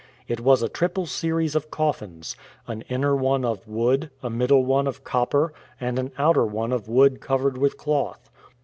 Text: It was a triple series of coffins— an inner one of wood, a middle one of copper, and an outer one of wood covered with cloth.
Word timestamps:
It 0.27 0.39
was 0.39 0.63
a 0.63 0.67
triple 0.67 1.05
series 1.05 1.53
of 1.55 1.69
coffins— 1.69 2.35
an 2.67 2.81
inner 2.89 3.15
one 3.15 3.45
of 3.45 3.67
wood, 3.67 4.09
a 4.23 4.31
middle 4.31 4.65
one 4.65 4.87
of 4.87 5.03
copper, 5.03 5.53
and 5.79 5.99
an 5.99 6.11
outer 6.17 6.43
one 6.47 6.71
of 6.71 6.87
wood 6.87 7.19
covered 7.21 7.55
with 7.59 7.77
cloth. 7.77 8.31